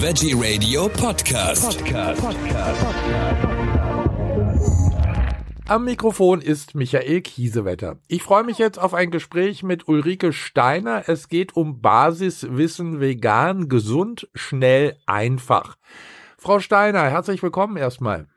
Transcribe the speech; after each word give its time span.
Veggie 0.00 0.32
Radio 0.36 0.88
Podcast. 0.88 1.82
Am 5.66 5.84
Mikrofon 5.84 6.40
ist 6.40 6.76
Michael 6.76 7.20
Kiesewetter. 7.22 7.96
Ich 8.06 8.22
freue 8.22 8.44
mich 8.44 8.58
jetzt 8.58 8.78
auf 8.78 8.94
ein 8.94 9.10
Gespräch 9.10 9.64
mit 9.64 9.88
Ulrike 9.88 10.32
Steiner. 10.32 11.08
Es 11.08 11.28
geht 11.28 11.56
um 11.56 11.80
Basiswissen 11.80 13.00
vegan, 13.00 13.68
gesund, 13.68 14.28
schnell, 14.36 14.96
einfach. 15.06 15.76
Frau 16.36 16.60
Steiner, 16.60 17.02
herzlich 17.10 17.42
willkommen 17.42 17.76
erstmal. 17.76 18.28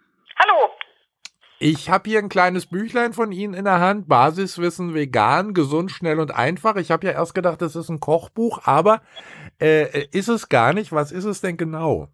Ich 1.63 1.91
habe 1.91 2.09
hier 2.09 2.17
ein 2.17 2.27
kleines 2.27 2.67
Büchlein 2.67 3.13
von 3.13 3.31
Ihnen 3.31 3.53
in 3.53 3.65
der 3.65 3.79
Hand. 3.79 4.09
Basiswissen 4.09 4.95
vegan, 4.95 5.53
gesund, 5.53 5.91
schnell 5.91 6.19
und 6.19 6.33
einfach. 6.33 6.75
Ich 6.75 6.89
habe 6.89 7.05
ja 7.05 7.13
erst 7.13 7.35
gedacht, 7.35 7.61
das 7.61 7.75
ist 7.75 7.87
ein 7.87 7.99
Kochbuch, 7.99 8.65
aber 8.65 9.01
äh, 9.61 10.09
ist 10.09 10.27
es 10.27 10.49
gar 10.49 10.73
nicht. 10.73 10.91
Was 10.91 11.11
ist 11.11 11.25
es 11.25 11.39
denn 11.39 11.57
genau? 11.57 12.07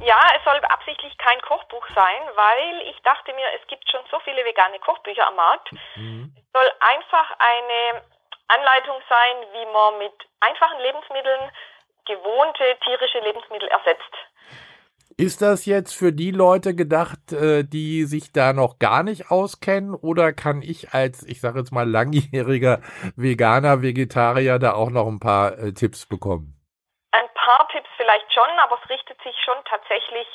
Ja, 0.00 0.16
es 0.32 0.42
soll 0.42 0.56
absichtlich 0.72 1.12
kein 1.18 1.38
Kochbuch 1.42 1.84
sein, 1.94 2.20
weil 2.34 2.88
ich 2.88 2.96
dachte 3.04 3.34
mir, 3.34 3.44
es 3.60 3.66
gibt 3.68 3.84
schon 3.90 4.00
so 4.10 4.20
viele 4.24 4.42
vegane 4.42 4.78
Kochbücher 4.78 5.28
am 5.28 5.36
Markt. 5.36 5.70
Mhm. 5.96 6.32
Es 6.34 6.48
soll 6.56 6.72
einfach 6.80 7.28
eine 7.36 8.00
Anleitung 8.48 8.96
sein, 9.06 9.36
wie 9.52 9.66
man 9.70 9.98
mit 9.98 10.16
einfachen 10.40 10.80
Lebensmitteln 10.80 11.52
gewohnte 12.06 12.64
tierische 12.86 13.20
Lebensmittel 13.20 13.68
ersetzt. 13.68 14.16
Ist 15.20 15.42
das 15.42 15.66
jetzt 15.66 15.98
für 15.98 16.12
die 16.12 16.30
Leute 16.30 16.76
gedacht, 16.76 17.32
äh, 17.32 17.64
die 17.64 18.04
sich 18.04 18.32
da 18.32 18.52
noch 18.52 18.78
gar 18.78 19.02
nicht 19.02 19.32
auskennen? 19.32 19.96
Oder 19.96 20.32
kann 20.32 20.62
ich 20.62 20.94
als, 20.94 21.26
ich 21.26 21.40
sage 21.40 21.58
jetzt 21.58 21.72
mal, 21.72 21.90
langjähriger 21.90 22.78
Veganer, 23.16 23.82
Vegetarier 23.82 24.60
da 24.60 24.74
auch 24.74 24.90
noch 24.90 25.08
ein 25.08 25.18
paar 25.18 25.58
äh, 25.58 25.72
Tipps 25.74 26.06
bekommen? 26.06 26.54
Ein 27.10 27.26
paar 27.34 27.66
Tipps 27.72 27.88
vielleicht 27.96 28.32
schon, 28.32 28.46
aber 28.62 28.78
es 28.80 28.88
richtet 28.88 29.20
sich 29.22 29.34
schon 29.44 29.58
tatsächlich 29.64 30.28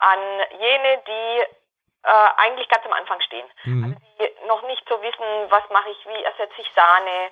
an 0.00 0.18
jene, 0.58 0.98
die 1.06 1.54
äh, 2.02 2.28
eigentlich 2.36 2.68
ganz 2.68 2.84
am 2.86 2.92
Anfang 2.92 3.20
stehen. 3.20 3.46
Mhm. 3.62 3.84
Also 3.84 3.96
die 4.18 4.48
noch 4.48 4.66
nicht 4.66 4.82
so 4.88 5.00
wissen, 5.00 5.46
was 5.48 5.62
mache 5.70 5.90
ich, 5.90 6.06
wie 6.06 6.24
ersetze 6.24 6.58
ich 6.58 6.70
Sahne, 6.74 7.30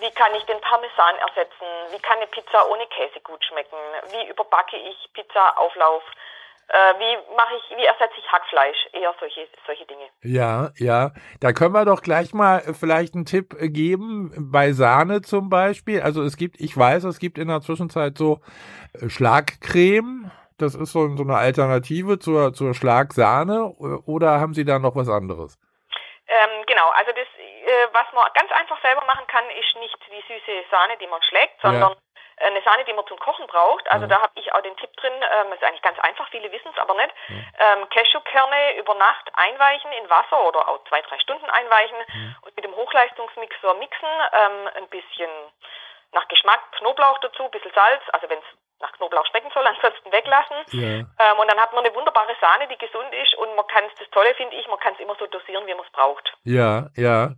wie 0.00 0.10
kann 0.10 0.34
ich 0.34 0.44
den 0.44 0.60
Parmesan 0.60 1.16
ersetzen, 1.16 1.66
wie 1.90 2.00
kann 2.00 2.18
eine 2.18 2.26
Pizza 2.26 2.68
ohne 2.68 2.86
Käse 2.86 3.20
gut 3.20 3.44
schmecken, 3.44 3.76
wie 4.10 4.28
überbacke 4.28 4.76
ich 4.76 4.96
Pizzaauflauf, 5.12 6.02
äh, 6.68 6.94
wie 6.98 7.36
mache 7.36 7.54
ich, 7.56 7.76
wie 7.76 7.84
ersetze 7.84 8.14
ich 8.18 8.32
Hackfleisch, 8.32 8.88
eher 8.92 9.14
solche, 9.20 9.46
solche 9.66 9.84
Dinge. 9.86 10.04
Ja, 10.22 10.70
ja. 10.76 11.12
Da 11.40 11.52
können 11.52 11.74
wir 11.74 11.84
doch 11.84 12.00
gleich 12.02 12.32
mal 12.32 12.60
äh, 12.60 12.72
vielleicht 12.72 13.14
einen 13.14 13.26
Tipp 13.26 13.54
äh, 13.60 13.68
geben 13.68 14.32
bei 14.50 14.72
Sahne 14.72 15.20
zum 15.20 15.50
Beispiel. 15.50 16.00
Also 16.00 16.22
es 16.22 16.36
gibt, 16.36 16.60
ich 16.60 16.76
weiß, 16.76 17.04
es 17.04 17.18
gibt 17.18 17.38
in 17.38 17.48
der 17.48 17.60
Zwischenzeit 17.60 18.16
so 18.16 18.40
äh, 18.94 19.08
Schlagcreme. 19.08 20.30
Das 20.56 20.74
ist 20.74 20.92
so, 20.92 21.14
so 21.16 21.22
eine 21.24 21.36
Alternative 21.36 22.18
zur, 22.18 22.54
zur 22.54 22.74
Schlagsahne. 22.74 23.64
Oder 24.06 24.40
haben 24.40 24.54
Sie 24.54 24.64
da 24.64 24.78
noch 24.78 24.96
was 24.96 25.08
anderes? 25.08 25.58
Ähm, 26.26 26.64
genau, 26.66 26.88
also 26.96 27.10
das, 27.12 27.26
äh, 27.66 27.88
was 27.92 28.06
man 28.12 28.28
ganz 28.34 28.50
einfach 28.52 28.80
selber 28.82 29.04
machen 29.06 29.26
kann, 29.26 29.48
ist 29.50 29.76
nicht 29.76 29.96
die 30.06 30.20
süße 30.32 30.64
Sahne, 30.70 30.96
die 30.98 31.06
man 31.06 31.22
schlägt, 31.22 31.60
sondern 31.62 31.92
Ja. 31.92 32.46
eine 32.46 32.62
Sahne, 32.62 32.84
die 32.84 32.92
man 32.92 33.06
zum 33.06 33.18
Kochen 33.18 33.46
braucht. 33.46 33.88
Also 33.90 34.06
Ja. 34.06 34.16
da 34.16 34.22
habe 34.22 34.32
ich 34.34 34.52
auch 34.52 34.60
den 34.62 34.76
Tipp 34.76 34.92
drin, 34.96 35.12
ähm, 35.14 35.52
ist 35.52 35.62
eigentlich 35.62 35.82
ganz 35.82 35.98
einfach, 36.00 36.28
viele 36.30 36.50
wissen 36.52 36.70
es 36.72 36.78
aber 36.78 36.94
nicht. 36.94 37.14
Ähm, 37.58 37.88
Cashewkerne 37.90 38.76
über 38.76 38.94
Nacht 38.94 39.30
einweichen 39.34 39.92
in 39.92 40.10
Wasser 40.10 40.42
oder 40.44 40.68
auch 40.68 40.82
zwei, 40.88 41.00
drei 41.02 41.18
Stunden 41.20 41.48
einweichen 41.50 41.96
und 42.42 42.54
mit 42.56 42.64
dem 42.64 42.74
Hochleistungsmixer 42.74 43.74
mixen, 43.74 44.08
ähm, 44.32 44.68
ein 44.76 44.88
bisschen 44.88 45.30
nach 46.12 46.26
Geschmack 46.28 46.60
Knoblauch 46.78 47.18
dazu, 47.18 47.44
ein 47.44 47.50
bisschen 47.50 47.72
Salz, 47.74 48.02
also 48.12 48.28
wenn 48.28 48.38
es 48.38 48.44
nach 48.80 48.92
Knoblauch 48.92 49.24
schmecken 49.26 49.50
soll, 49.54 49.66
ansonsten 49.66 50.12
weglassen. 50.12 50.56
Ja. 50.72 51.06
Ähm, 51.32 51.38
und 51.38 51.48
dann 51.50 51.60
hat 51.60 51.72
man 51.72 51.84
eine 51.84 51.94
wunderbare 51.94 52.34
Sahne, 52.40 52.66
die 52.68 52.78
gesund 52.78 53.12
ist 53.14 53.34
und 53.36 53.54
man 53.56 53.66
kann 53.68 53.84
es, 53.84 53.94
das 53.98 54.10
Tolle 54.10 54.34
finde 54.34 54.56
ich, 54.56 54.66
man 54.68 54.78
kann 54.80 54.94
es 54.94 55.00
immer 55.00 55.14
so 55.16 55.26
dosieren, 55.26 55.66
wie 55.66 55.74
man 55.74 55.84
es 55.86 55.92
braucht. 55.92 56.32
Ja, 56.44 56.88
ja. 56.96 57.30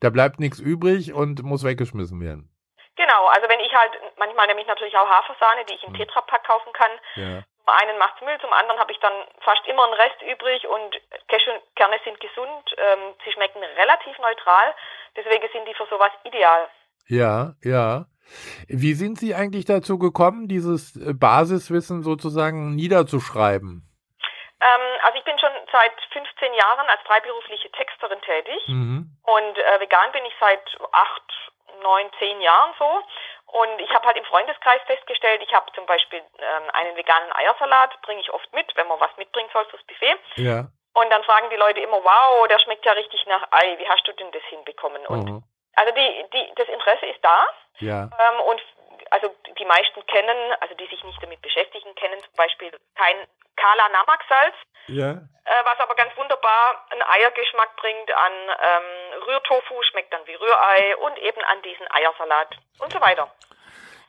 Da 0.00 0.10
bleibt 0.10 0.40
nichts 0.40 0.58
übrig 0.58 1.12
und 1.12 1.42
muss 1.42 1.64
weggeschmissen 1.64 2.20
werden. 2.20 2.50
Genau, 2.96 3.26
also 3.26 3.48
wenn 3.48 3.60
ich 3.60 3.72
halt, 3.72 3.92
manchmal 4.16 4.48
nehme 4.48 4.60
ich 4.60 4.66
natürlich 4.66 4.96
auch 4.96 5.08
Hafersahne, 5.08 5.64
die 5.66 5.74
ich 5.74 5.84
im 5.84 5.94
Tetrapack 5.94 6.44
kaufen 6.44 6.72
kann. 6.72 6.90
Ja. 7.14 7.42
Zum 7.42 7.68
einen 7.68 7.98
macht's 7.98 8.20
Müll, 8.22 8.36
zum 8.40 8.52
anderen 8.52 8.80
habe 8.80 8.90
ich 8.90 8.98
dann 8.98 9.12
fast 9.40 9.64
immer 9.68 9.84
einen 9.84 9.94
Rest 9.94 10.20
übrig 10.22 10.66
und 10.66 11.00
Cashewkerne 11.28 12.00
sind 12.04 12.18
gesund, 12.18 12.74
ähm, 12.76 13.14
sie 13.24 13.32
schmecken 13.32 13.62
relativ 13.76 14.18
neutral, 14.18 14.74
deswegen 15.14 15.46
sind 15.52 15.68
die 15.68 15.74
für 15.74 15.86
sowas 15.86 16.10
ideal. 16.24 16.68
Ja, 17.06 17.54
ja. 17.62 18.06
Wie 18.68 18.94
sind 18.94 19.18
Sie 19.18 19.34
eigentlich 19.34 19.64
dazu 19.64 19.98
gekommen, 19.98 20.48
dieses 20.48 20.96
äh, 20.96 21.14
Basiswissen 21.14 22.02
sozusagen 22.02 22.74
niederzuschreiben? 22.74 23.88
Ähm, 24.60 24.86
also 25.04 25.18
ich 25.18 25.24
bin 25.24 25.38
schon 25.38 25.50
seit 25.78 25.92
15 26.12 26.54
Jahren 26.54 26.88
als 26.88 27.00
freiberufliche 27.02 27.70
Texterin 27.72 28.20
tätig. 28.22 28.62
Mhm. 28.66 29.10
Und 29.24 29.58
äh, 29.58 29.80
vegan 29.80 30.10
bin 30.12 30.24
ich 30.24 30.34
seit 30.40 30.60
acht, 30.92 31.22
neun, 31.82 32.10
zehn 32.18 32.40
Jahren 32.40 32.74
so. 32.78 33.02
Und 33.46 33.80
ich 33.80 33.90
habe 33.94 34.06
halt 34.06 34.16
im 34.16 34.24
Freundeskreis 34.24 34.80
festgestellt, 34.86 35.40
ich 35.42 35.54
habe 35.54 35.70
zum 35.72 35.86
Beispiel 35.86 36.18
ähm, 36.38 36.70
einen 36.72 36.96
veganen 36.96 37.32
Eiersalat, 37.32 38.00
bringe 38.02 38.20
ich 38.20 38.30
oft 38.32 38.52
mit, 38.52 38.74
wenn 38.76 38.88
man 38.88 39.00
was 39.00 39.16
mitbringen 39.16 39.48
soll 39.52 39.64
fürs 39.66 39.82
Buffet. 39.84 40.16
Ja. 40.36 40.66
Und 40.94 41.10
dann 41.10 41.22
fragen 41.24 41.48
die 41.50 41.56
Leute 41.56 41.80
immer, 41.80 42.02
wow, 42.02 42.46
der 42.48 42.58
schmeckt 42.58 42.84
ja 42.84 42.92
richtig 42.92 43.24
nach 43.26 43.46
Ei, 43.52 43.78
wie 43.78 43.88
hast 43.88 44.06
du 44.06 44.12
denn 44.12 44.32
das 44.32 44.42
hinbekommen? 44.50 45.06
Und 45.06 45.24
Mhm. 45.24 45.42
also 45.76 45.94
die, 45.94 46.24
die, 46.34 46.52
das 46.56 46.68
Interesse 46.68 47.06
ist 47.06 47.24
da. 47.24 47.46
Ja. 47.78 48.10
Ähm, 48.18 48.40
und 48.40 48.60
also 49.10 49.34
die 49.58 49.64
meisten 49.64 50.04
kennen, 50.06 50.52
also 50.60 50.74
die 50.74 50.86
sich 50.86 51.02
nicht 51.04 51.22
damit 51.22 51.40
beschäftigen, 51.40 51.94
kennen 51.94 52.20
zum 52.20 52.34
Beispiel 52.36 52.70
kein 52.96 53.16
Kala 53.60 53.88
Namaksalz, 53.92 54.54
Ja. 54.86 55.10
äh, 55.12 55.62
was 55.64 55.78
aber 55.80 55.94
ganz 55.94 56.10
wunderbar 56.16 56.86
einen 56.90 57.02
Eiergeschmack 57.02 57.74
bringt 57.76 58.10
an 58.14 58.32
ähm, 58.62 59.22
Rührtofu, 59.26 59.74
schmeckt 59.90 60.12
dann 60.12 60.22
wie 60.26 60.34
Rührei 60.34 60.96
und 60.96 61.18
eben 61.18 61.42
an 61.42 61.58
diesen 61.62 61.86
Eiersalat 61.90 62.56
und 62.78 62.92
so 62.92 63.00
weiter. 63.00 63.28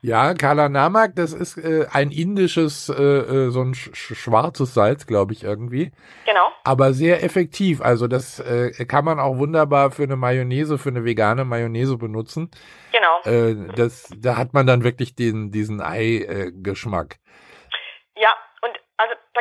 Ja, 0.01 0.33
Kala 0.33 0.69
Namak, 0.69 1.11
das 1.17 1.33
ist 1.33 1.57
äh, 1.57 1.85
ein 1.91 2.11
indisches, 2.11 2.87
äh, 2.87 2.93
äh, 3.03 3.49
so 3.49 3.59
ein 3.61 3.73
sch 3.73 3.89
sch- 3.89 4.15
schwarzes 4.15 4.73
Salz, 4.73 5.05
glaube 5.05 5.33
ich, 5.33 5.43
irgendwie. 5.43 5.91
Genau. 6.25 6.53
Aber 6.63 6.93
sehr 6.93 7.21
effektiv. 7.21 7.81
Also 7.81 8.07
das 8.07 8.39
äh, 8.39 8.71
kann 8.85 9.03
man 9.03 9.19
auch 9.19 9.37
wunderbar 9.39 9.91
für 9.91 10.03
eine 10.03 10.15
Mayonnaise, 10.15 10.77
für 10.77 10.87
eine 10.87 11.03
vegane 11.03 11.43
Mayonnaise 11.43 11.97
benutzen. 11.97 12.49
Genau. 12.93 13.19
Äh, 13.25 13.73
das, 13.75 14.09
da 14.15 14.37
hat 14.37 14.53
man 14.53 14.65
dann 14.65 14.85
wirklich 14.85 15.15
den, 15.15 15.51
diesen 15.51 15.81
Ei-Geschmack. 15.81 17.17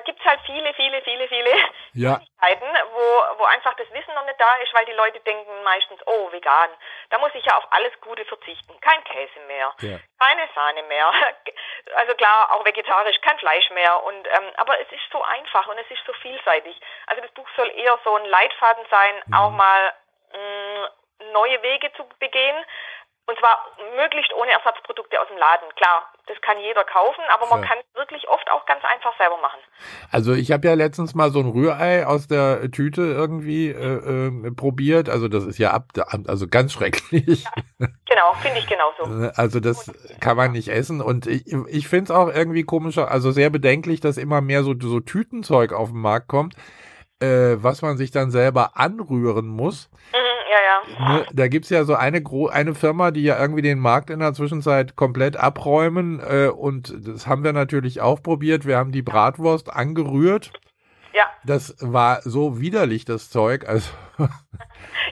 Da 0.08 0.12
gibt's 0.12 0.24
halt 0.24 0.40
viele, 0.46 0.72
viele, 0.72 1.02
viele, 1.02 1.28
viele 1.28 1.50
ja, 1.92 2.18
Zeiten, 2.40 2.64
wo, 2.92 3.38
wo 3.38 3.44
einfach 3.44 3.74
das 3.74 3.92
Wissen 3.92 4.14
noch 4.14 4.24
nicht 4.24 4.40
da 4.40 4.54
ist, 4.56 4.72
weil 4.72 4.86
die 4.86 4.92
Leute 4.92 5.20
denken 5.20 5.62
meistens, 5.64 6.00
oh, 6.06 6.32
vegan, 6.32 6.70
da 7.10 7.18
muss 7.18 7.30
ich 7.34 7.44
ja 7.44 7.58
auf 7.58 7.66
alles 7.70 7.92
Gute 8.00 8.24
verzichten. 8.24 8.80
Kein 8.80 9.04
Käse 9.04 9.38
mehr, 9.46 9.74
ja, 9.80 9.98
keine 10.18 10.48
Sahne 10.54 10.82
mehr. 10.84 11.12
Also 11.94 12.14
klar, 12.14 12.52
auch 12.52 12.64
vegetarisch, 12.66 13.18
kein 13.22 13.38
Fleisch 13.38 13.70
mehr. 13.70 14.02
Und 14.04 14.26
ähm, 14.28 14.52
aber 14.58 14.78
es 14.78 14.92
ist 14.92 15.10
so 15.10 15.22
einfach 15.22 15.66
und 15.68 15.78
es 15.78 15.90
ist 15.90 16.04
so 16.06 16.12
vielseitig. 16.14 16.78
Also 17.06 17.22
das 17.22 17.30
Buch 17.32 17.48
soll 17.56 17.70
eher 17.70 17.98
so 18.04 18.14
ein 18.14 18.26
Leitfaden 18.26 18.84
sein, 18.90 19.22
auch 19.32 19.50
mal 19.50 19.94
mh, 20.32 20.90
neue 21.32 21.62
Wege 21.62 21.90
zu 21.94 22.06
begehen. 22.18 22.64
Und 23.28 23.38
zwar 23.38 23.58
möglichst 23.96 24.32
ohne 24.32 24.50
Ersatzprodukte 24.52 25.20
aus 25.20 25.28
dem 25.28 25.36
Laden. 25.36 25.68
Klar, 25.76 26.10
das 26.28 26.40
kann 26.40 26.56
jeder 26.60 26.82
kaufen, 26.84 27.20
aber 27.28 27.46
man 27.46 27.60
Ja. 27.60 27.68
kann 27.68 27.78
es 27.78 27.98
wirklich 27.98 28.26
oft 28.26 28.50
auch 28.50 28.64
ganz 28.64 28.82
einfach 28.84 29.12
selber 29.18 29.36
machen. 29.42 29.60
Also 30.10 30.32
ich 30.32 30.50
habe 30.50 30.66
ja 30.66 30.72
letztens 30.72 31.14
mal 31.14 31.30
so 31.30 31.40
ein 31.40 31.50
Rührei 31.50 32.06
aus 32.06 32.26
der 32.26 32.70
Tüte 32.70 33.02
irgendwie 33.02 33.68
äh, 33.68 34.28
äh, 34.28 34.50
probiert. 34.52 35.10
Also 35.10 35.28
das 35.28 35.44
ist 35.44 35.58
ja 35.58 35.72
ab, 35.72 35.88
also 36.26 36.48
ganz 36.48 36.72
schrecklich. 36.72 37.44
Genau, 37.78 38.32
finde 38.40 38.60
ich 38.60 38.66
genauso. 38.66 39.02
Äh, 39.26 39.32
Also 39.36 39.60
das 39.60 39.92
kann 40.20 40.38
man 40.38 40.52
nicht 40.52 40.68
essen. 40.68 41.02
Und 41.02 41.26
ich, 41.26 41.44
ich 41.68 41.86
finde 41.86 42.04
es 42.04 42.18
auch 42.18 42.28
irgendwie 42.28 42.62
komischer, 42.64 43.10
also 43.10 43.30
sehr 43.30 43.50
bedenklich, 43.50 44.00
dass 44.00 44.16
immer 44.16 44.40
mehr 44.40 44.62
so, 44.62 44.74
so 44.80 45.00
Tütenzeug 45.00 45.74
auf 45.74 45.90
den 45.90 46.00
Markt 46.00 46.28
kommt, 46.28 46.54
äh, 47.20 47.56
was 47.58 47.82
man 47.82 47.98
sich 47.98 48.10
dann 48.10 48.30
selber 48.30 48.70
anrühren 48.76 49.48
muss. 49.48 49.90
Mhm, 50.14 50.27
ja, 50.50 50.60
ja. 50.62 50.82
Ne, 51.12 51.26
da 51.32 51.48
gibt's 51.48 51.70
ja 51.70 51.84
so 51.84 51.94
eine 51.94 52.22
gro 52.22 52.48
eine 52.48 52.74
Firma, 52.74 53.10
die 53.10 53.24
ja 53.24 53.38
irgendwie 53.38 53.62
den 53.62 53.78
Markt 53.78 54.10
in 54.10 54.20
der 54.20 54.32
Zwischenzeit 54.32 54.96
komplett 54.96 55.36
abräumen. 55.36 56.20
Äh, 56.20 56.48
und 56.48 56.92
das 57.06 57.26
haben 57.26 57.44
wir 57.44 57.52
natürlich 57.52 58.00
auch 58.00 58.22
probiert. 58.22 58.66
Wir 58.66 58.76
haben 58.76 58.92
die 58.92 59.02
Bratwurst 59.02 59.70
angerührt. 59.72 60.52
Ja, 61.12 61.30
Das 61.44 61.74
war 61.80 62.20
so 62.22 62.60
widerlich, 62.60 63.04
das 63.04 63.30
Zeug. 63.30 63.66
Also, 63.66 63.90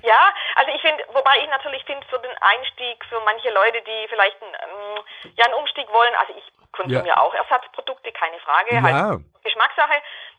ja, 0.03 0.21
also 0.57 0.71
ich 0.75 0.81
finde, 0.83 1.03
wobei 1.13 1.33
ich 1.43 1.49
natürlich 1.51 1.85
finde, 1.85 2.07
für 2.09 2.19
den 2.19 2.37
Einstieg, 2.41 3.05
für 3.09 3.21
manche 3.25 3.51
Leute, 3.51 3.79
die 3.83 4.09
vielleicht 4.09 4.37
einen, 4.43 4.55
ähm, 4.55 5.03
ja, 5.37 5.45
einen 5.47 5.55
Umstieg 5.55 5.89
wollen, 5.93 6.13
also 6.21 6.35
ich 6.37 6.45
konsumiere 6.73 7.09
Ja. 7.17 7.21
auch 7.21 7.33
Ersatzprodukte, 7.35 8.13
keine 8.13 8.39
Frage, 8.41 8.75
Ja. 8.75 8.83
halt 8.83 9.25
Geschmackssache, 9.43 9.95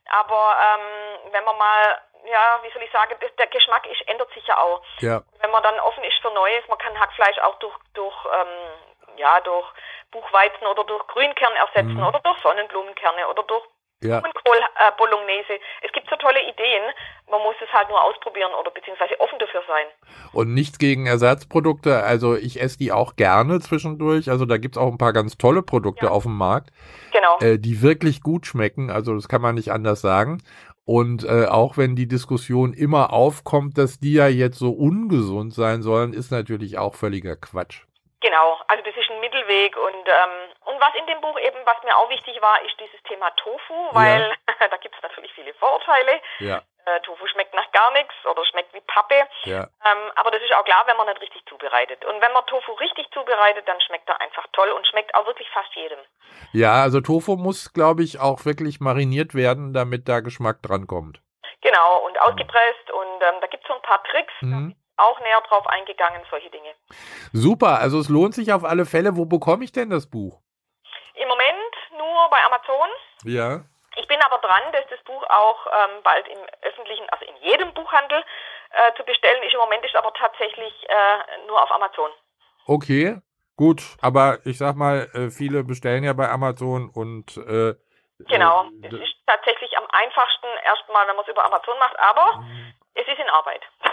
aber 0.09 0.55
ähm, 0.61 1.31
wenn 1.33 1.43
man 1.43 1.57
mal, 1.57 1.97
ja, 2.31 2.59
wie 2.63 2.71
soll 2.73 2.83
ich 2.83 2.91
sagen, 2.91 3.13
das, 3.21 3.31
der 3.37 3.47
Geschmack 3.47 3.85
ist, 3.87 4.07
ändert 4.09 4.31
sich 4.33 4.45
ja 4.47 4.57
auch. 4.57 4.81
ja, 4.99 5.21
Wenn 5.41 5.51
man 5.51 5.63
dann 5.63 5.79
offen 5.79 6.03
ist 6.03 6.19
für 6.21 6.31
Neues, 6.33 6.63
man 6.67 6.77
kann 6.77 6.99
Hackfleisch 6.99 7.39
auch 7.39 7.55
durch, 7.59 7.75
durch 7.93 8.15
ähm, 8.25 9.17
ja, 9.17 9.39
durch 9.41 9.65
Buchweizen 10.11 10.67
oder 10.67 10.83
durch 10.83 11.05
Grünkern 11.07 11.53
ersetzen 11.55 11.95
Mhm. 11.97 12.03
oder 12.07 12.19
durch 12.19 12.37
Sonnenblumenkerne 12.41 13.27
oder 13.29 13.43
durch 13.43 13.63
Ja. 14.03 14.19
Blumenkohl 14.19 14.57
äh, 14.57 14.91
Bolognese. 14.95 15.59
Es 15.81 15.91
gibt 15.91 16.07
so 16.07 16.15
tolle 16.17 16.39
Ideen. 16.47 16.83
Man 17.31 17.41
muss 17.41 17.55
es 17.65 17.73
halt 17.73 17.89
nur 17.89 17.99
ausprobieren 18.03 18.53
oder 18.53 18.69
beziehungsweise 18.69 19.19
offen 19.19 19.39
dafür 19.39 19.63
sein. 19.67 19.87
Und 20.33 20.53
nichts 20.53 20.77
gegen 20.77 21.07
Ersatzprodukte. 21.07 22.03
Also 22.03 22.35
ich 22.35 22.61
esse 22.61 22.77
die 22.77 22.91
auch 22.91 23.15
gerne 23.15 23.59
zwischendurch. 23.59 24.29
Also 24.29 24.45
da 24.45 24.57
gibt's 24.57 24.77
auch 24.77 24.87
ein 24.91 24.99
paar 24.99 25.13
ganz 25.13 25.37
tolle 25.39 25.63
Produkte 25.63 26.05
Ja. 26.05 26.11
auf 26.11 26.23
dem 26.23 26.37
Markt, 26.37 26.69
Genau. 27.11 27.39
äh, 27.39 27.57
die 27.57 27.81
wirklich 27.81 28.21
gut 28.21 28.45
schmecken. 28.45 28.91
Also 28.91 29.15
das 29.15 29.27
kann 29.27 29.41
man 29.41 29.55
nicht 29.55 29.71
anders 29.71 29.99
sagen. 30.01 30.43
Und 30.87 31.25
äh, 31.25 31.47
auch 31.47 31.75
wenn 31.75 31.97
die 31.97 32.07
Diskussion 32.07 32.71
immer 32.71 33.11
aufkommt, 33.11 33.77
dass 33.77 33.99
die 33.99 34.13
ja 34.13 34.29
jetzt 34.29 34.57
so 34.57 34.71
ungesund 34.71 35.53
sein 35.53 35.81
sollen, 35.81 36.13
ist 36.13 36.31
natürlich 36.31 36.77
auch 36.77 36.95
völliger 36.95 37.35
Quatsch. 37.35 37.83
Genau, 38.21 38.57
also 38.69 38.81
das 38.85 38.95
ist 38.95 39.11
ein 39.11 39.19
Mittelweg 39.19 39.75
und 39.75 40.07
ähm, 40.07 40.35
und 40.63 40.79
was 40.79 40.95
in 40.97 41.05
dem 41.07 41.19
Buch 41.19 41.37
eben, 41.39 41.57
was 41.65 41.75
mir 41.83 41.95
auch 41.97 42.09
wichtig 42.09 42.41
war, 42.41 42.63
ist 42.63 42.79
dieses 42.79 43.03
Thema 43.03 43.29
Tofu, 43.31 43.73
weil 43.91 44.31
da 44.59 44.77
gibt 44.77 44.95
es 44.95 45.03
natürlich 45.03 45.33
viele 45.33 45.53
Vorurteile. 45.55 46.21
Ja, 46.39 46.61
Äh, 46.87 47.01
Tofu 47.01 47.27
schmeckt 47.27 47.53
nach 47.53 47.69
gar 47.73 47.91
nichts 47.91 48.13
oder 48.31 48.45
schmeckt 48.45 48.73
wie 48.73 48.79
Pappe, 48.87 49.15
ja. 49.43 49.63
ähm, 49.85 50.11
aber 50.15 50.31
das 50.31 50.41
ist 50.41 50.53
auch 50.53 50.63
klar, 50.63 50.83
wenn 50.87 50.95
man 50.95 51.05
nicht 51.07 51.21
richtig 51.21 51.43
zubereitet. 51.49 52.05
Und 52.05 52.21
wenn 52.21 52.31
man 52.31 52.45
Tofu 52.45 52.71
richtig 52.73 53.07
zubereitet, 53.13 53.67
dann 53.67 53.79
schmeckt 53.81 54.07
er 54.07 54.21
einfach 54.21 54.45
toll 54.53 54.69
und 54.69 54.87
schmeckt 54.87 55.13
auch 55.13 55.25
wirklich 55.25 55.49
fast 55.49 55.73
jedem. 55.75 55.99
Ja, 56.53 56.81
also 56.83 57.01
Tofu 57.01 57.35
muss, 57.35 57.73
glaube 57.73 58.03
ich, 58.03 58.19
auch 58.21 58.45
wirklich 58.45 58.79
mariniert 58.79 59.35
werden, 59.35 59.73
damit 59.73 60.07
da 60.07 60.21
Geschmack 60.21 60.61
dran 60.63 60.87
kommt. 60.87 61.19
Genau, 61.61 62.05
und 62.05 62.17
ausgepresst 62.21 62.89
und 62.91 63.21
ähm, 63.21 63.35
da 63.41 63.47
gibt 63.47 63.63
es 63.63 63.67
so 63.67 63.73
ein 63.75 63.81
paar 63.81 64.01
Tricks, 64.05 64.33
da 64.39 64.45
Mhm. 64.47 64.75
auch 64.95 65.19
näher 65.19 65.41
drauf 65.41 65.67
eingegangen, 65.67 66.21
solche 66.29 66.49
Dinge. 66.49 66.69
Super, 67.33 67.79
also 67.79 67.99
es 67.99 68.07
lohnt 68.07 68.33
sich 68.33 68.53
auf 68.53 68.63
alle 68.63 68.85
Fälle. 68.85 69.17
Wo 69.17 69.25
bekomme 69.25 69.65
ich 69.65 69.73
denn 69.73 69.89
das 69.89 70.09
Buch? 70.09 70.39
Im 71.15 71.27
Moment 71.27 71.75
nur 71.97 72.29
bei 72.29 72.37
Amazon. 72.45 72.89
Ja. 73.25 73.61
Ich 74.07 74.15
bin 74.15 74.21
aber 74.23 74.37
dran, 74.37 74.61
dass 74.71 74.87
das 74.89 75.01
Buch 75.03 75.21
auch 75.27 75.67
ähm, 75.67 76.01
bald 76.01 76.25
im 76.29 76.37
öffentlichen, 76.61 77.05
also 77.09 77.25
in 77.25 77.35
jedem 77.41 77.73
Buchhandel 77.73 78.23
äh, 78.71 78.93
zu 78.95 79.03
bestellen 79.03 79.43
ist. 79.43 79.53
Im 79.53 79.59
Moment 79.59 79.83
ist 79.83 79.97
aber 79.97 80.13
tatsächlich 80.13 80.73
äh, 80.87 81.45
nur 81.45 81.61
auf 81.61 81.69
Amazon. 81.71 82.09
Okay, 82.67 83.17
gut, 83.57 83.81
aber 84.01 84.37
ich 84.45 84.59
sag 84.59 84.77
mal, 84.77 85.09
äh, 85.13 85.29
viele 85.29 85.65
bestellen 85.65 86.05
ja 86.05 86.13
bei 86.13 86.29
Amazon 86.29 86.89
und 86.89 87.35
äh, 87.35 87.75
Genau. 88.29 88.63
Äh, 88.81 88.87
Es 88.87 88.93
ist 88.93 89.15
tatsächlich 89.27 89.77
am 89.77 89.85
einfachsten 89.91 90.47
erstmal, 90.63 91.05
wenn 91.09 91.17
man 91.17 91.25
es 91.25 91.31
über 91.31 91.43
Amazon 91.43 91.77
macht, 91.77 91.99
aber 91.99 92.45
es 92.93 93.05
ist 93.05 93.19
in 93.19 93.29
Arbeit. 93.29 93.61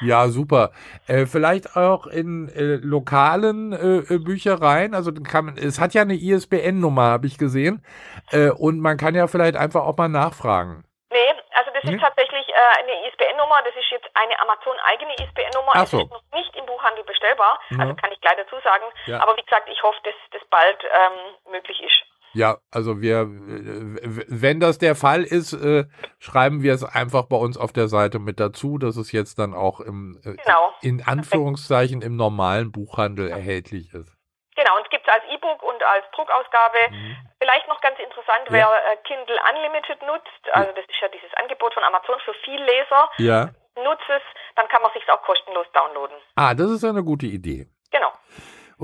ja, 0.00 0.28
super. 0.28 0.72
Äh, 1.06 1.26
vielleicht 1.26 1.76
auch 1.76 2.06
in 2.06 2.48
äh, 2.48 2.76
lokalen 2.82 3.72
äh, 3.72 4.14
äh, 4.14 4.18
Büchereien. 4.18 4.94
Also 4.94 5.10
dann 5.10 5.24
kann 5.24 5.44
man, 5.46 5.56
es 5.56 5.80
hat 5.80 5.94
ja 5.94 6.02
eine 6.02 6.14
ISBN-Nummer, 6.14 7.02
habe 7.04 7.26
ich 7.26 7.38
gesehen. 7.38 7.84
Äh, 8.30 8.50
und 8.50 8.80
man 8.80 8.96
kann 8.96 9.14
ja 9.14 9.26
vielleicht 9.26 9.56
einfach 9.56 9.82
auch 9.84 9.96
mal 9.96 10.08
nachfragen. 10.08 10.84
nee, 11.10 11.18
also 11.54 11.70
das 11.74 11.84
Nee? 11.84 11.94
ist 11.96 12.00
tatsächlich 12.00 12.48
äh, 12.48 12.80
eine 12.80 13.08
ISBN-Nummer. 13.08 13.56
Das 13.64 13.74
ist 13.76 13.90
jetzt 13.90 14.08
eine 14.14 14.38
Amazon-eigene 14.40 15.12
ISBN-Nummer. 15.14 15.72
Ach 15.74 15.84
Es 15.84 15.90
so. 15.90 16.00
ist 16.02 16.10
noch 16.10 16.22
nicht 16.32 16.54
im 16.56 16.66
Buchhandel 16.66 17.04
bestellbar. 17.04 17.60
Ja. 17.70 17.78
Also 17.80 17.94
kann 17.94 18.10
ich 18.12 18.20
gleich 18.20 18.36
dazu 18.36 18.56
sagen. 18.64 18.84
Ja. 19.06 19.20
Aber 19.22 19.36
wie 19.36 19.42
gesagt, 19.42 19.68
ich 19.70 19.82
hoffe, 19.82 19.98
dass 20.04 20.14
das 20.32 20.42
bald 20.50 20.78
ähm, 20.84 21.52
möglich 21.52 21.80
ist. 21.82 22.02
Ja, 22.34 22.58
also 22.70 23.00
wir, 23.00 23.26
wenn 23.28 24.60
das 24.60 24.78
der 24.78 24.94
Fall 24.94 25.22
ist, 25.22 25.52
äh, 25.52 25.84
schreiben 26.18 26.62
wir 26.62 26.74
es 26.74 26.84
einfach 26.84 27.24
bei 27.26 27.36
uns 27.36 27.56
auf 27.56 27.72
der 27.72 27.88
Seite 27.88 28.18
mit 28.18 28.40
dazu, 28.40 28.78
dass 28.78 28.96
es 28.96 29.12
jetzt 29.12 29.38
dann 29.38 29.54
auch 29.54 29.80
im, 29.80 30.18
äh, 30.24 30.34
Genau. 30.34 30.74
in 30.82 31.02
Anführungszeichen 31.06 32.02
im 32.02 32.16
normalen 32.16 32.72
Buchhandel 32.72 33.28
erhältlich 33.30 33.92
ist. 33.94 34.12
Genau, 34.56 34.76
und 34.76 34.84
es 34.84 34.90
gibt 34.90 35.06
es 35.06 35.12
als 35.12 35.24
E-Book 35.34 35.62
und 35.64 35.82
als 35.82 36.04
Druckausgabe. 36.14 36.78
Mhm. 36.90 37.16
Vielleicht 37.40 37.66
noch 37.68 37.80
ganz 37.80 37.98
interessant, 37.98 38.46
Ja. 38.46 38.52
wer 38.52 38.68
äh, 38.92 38.96
Kindle 39.04 39.36
Unlimited 39.50 40.00
nutzt, 40.06 40.42
also 40.52 40.70
das 40.76 40.84
ist 40.86 41.00
ja 41.02 41.08
dieses 41.08 41.32
Angebot 41.34 41.74
von 41.74 41.82
Amazon 41.82 42.16
für 42.24 42.34
viel 42.44 42.62
Leser, 42.62 43.10
Ja. 43.18 43.50
nutzt 43.76 44.06
es, 44.08 44.22
dann 44.54 44.68
kann 44.68 44.80
man 44.82 44.92
sich 44.92 45.02
auch 45.10 45.22
kostenlos 45.22 45.66
downloaden. 45.74 46.16
Ah, 46.36 46.54
das 46.54 46.70
ist 46.70 46.84
eine 46.84 47.02
gute 47.02 47.26
Idee. 47.26 47.66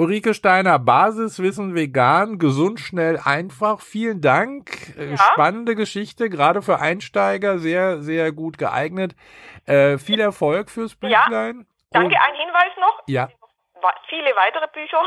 Ulrike 0.00 0.32
Steiner, 0.32 0.79
Basiswissen 0.79 1.75
vegan, 1.75 2.38
gesund, 2.38 2.81
schnell, 2.81 3.20
einfach. 3.23 3.81
Vielen 3.81 4.23
Dank. 4.23 4.97
Äh, 4.99 5.11
Ja. 5.11 5.17
Spannende 5.19 5.75
Geschichte, 5.75 6.31
gerade 6.31 6.62
für 6.62 6.79
Einsteiger, 6.79 7.58
sehr, 7.58 8.00
sehr 8.00 8.32
gut 8.32 8.56
geeignet. 8.56 9.14
Äh, 9.67 9.99
viel 9.99 10.19
Erfolg 10.20 10.70
fürs 10.70 10.97
Ja. 11.02 11.25
Büchlein. 11.25 11.67
Danke, 11.93 12.14
Und- 12.17 12.23
ein 12.23 12.35
Hinweis 12.35 12.73
noch. 12.81 13.02
Ja, 13.08 13.29
Viele 14.08 14.35
weitere 14.37 14.67
Bücher 14.73 15.02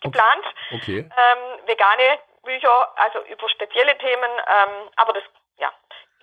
geplant, 0.00 0.44
okay. 0.74 0.98
ähm, 0.98 1.42
vegane 1.66 2.18
Bücher, 2.44 2.88
also 2.96 3.18
über 3.30 3.48
spezielle 3.48 3.96
Themen, 3.98 4.30
ähm, 4.46 4.88
aber 4.96 5.12
das 5.12 5.22
ja, 5.24 5.30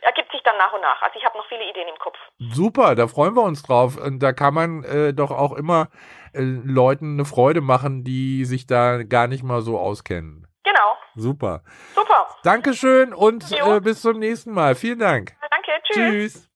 ergibt 0.03 0.31
sich 0.31 0.41
dann 0.43 0.57
nach 0.57 0.73
und 0.73 0.81
nach. 0.81 1.01
Also 1.01 1.17
ich 1.17 1.25
habe 1.25 1.37
noch 1.37 1.47
viele 1.47 1.67
Ideen 1.69 1.87
im 1.87 1.97
Kopf. 1.97 2.17
Super, 2.39 2.95
da 2.95 3.07
freuen 3.07 3.35
wir 3.35 3.43
uns 3.43 3.63
drauf. 3.63 3.97
Und 3.97 4.19
da 4.19 4.33
kann 4.33 4.53
man 4.53 4.83
äh, 4.83 5.13
doch 5.13 5.31
auch 5.31 5.53
immer 5.53 5.89
äh, 6.33 6.41
Leuten 6.41 7.13
eine 7.13 7.25
Freude 7.25 7.61
machen, 7.61 8.03
die 8.03 8.45
sich 8.45 8.67
da 8.67 9.03
gar 9.03 9.27
nicht 9.27 9.43
mal 9.43 9.61
so 9.61 9.79
auskennen. 9.79 10.47
Genau. 10.63 10.97
Super. 11.15 11.63
Super. 11.93 12.27
Dankeschön 12.43 13.13
und 13.13 13.51
äh, 13.51 13.79
bis 13.81 14.01
zum 14.01 14.19
nächsten 14.19 14.53
Mal. 14.53 14.75
Vielen 14.75 14.99
Dank. 14.99 15.33
Danke. 15.49 15.71
Tschüss. 15.83 15.95
Tschüss. 15.95 16.49